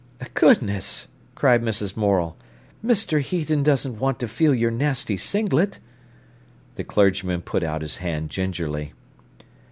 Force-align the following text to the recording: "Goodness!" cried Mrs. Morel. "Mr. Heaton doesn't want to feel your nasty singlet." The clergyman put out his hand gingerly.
"Goodness!" 0.33 1.09
cried 1.35 1.61
Mrs. 1.61 1.95
Morel. 1.95 2.35
"Mr. 2.83 3.21
Heaton 3.21 3.61
doesn't 3.61 3.99
want 3.99 4.17
to 4.21 4.27
feel 4.27 4.51
your 4.55 4.71
nasty 4.71 5.15
singlet." 5.15 5.77
The 6.73 6.83
clergyman 6.83 7.43
put 7.43 7.61
out 7.61 7.83
his 7.83 7.97
hand 7.97 8.31
gingerly. 8.31 8.93